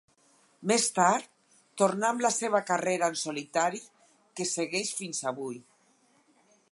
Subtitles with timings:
[0.69, 1.27] Més tard
[1.81, 3.83] tornà amb la seva carrera en solitari
[4.39, 5.61] que segueix fins avui.